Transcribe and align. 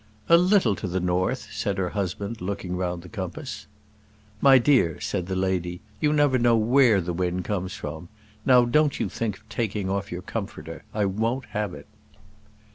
"A 0.29 0.35
little 0.35 0.75
to 0.77 0.87
the 0.87 0.99
north," 0.99 1.49
said 1.51 1.77
her 1.77 1.89
husband, 1.91 2.41
looking 2.41 2.75
round 2.75 3.03
the 3.03 3.07
compass. 3.07 3.67
"My 4.41 4.57
dear," 4.57 4.99
said 4.99 5.27
the 5.27 5.35
lady, 5.35 5.79
"you 5.99 6.11
never 6.11 6.39
know 6.39 6.57
where 6.57 6.99
the 6.99 7.13
wind 7.13 7.45
comes 7.45 7.75
from. 7.75 8.09
Now 8.43 8.65
don't 8.65 8.99
you 8.99 9.09
think 9.09 9.37
of 9.37 9.47
taking 9.47 9.91
off 9.91 10.11
your 10.11 10.23
comforter. 10.23 10.83
I 10.91 11.05
won't 11.05 11.45
have 11.53 11.75
it." 11.75 11.85